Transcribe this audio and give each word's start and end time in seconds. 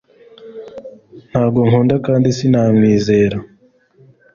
Ntabwo 1.29 1.59
nkunda 1.67 1.95
kandi 2.05 2.27
sinamwizera 2.37 3.37